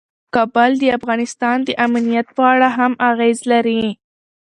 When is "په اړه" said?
2.37-2.67